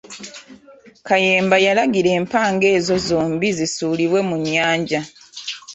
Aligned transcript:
Kayemba 1.07 1.55
yalagira 1.65 2.09
empanga 2.19 2.65
ezo 2.77 2.95
zombi 3.07 3.47
zisuulibwe 3.57 4.19
mu 4.27 4.35
nnyanja. 4.41 5.01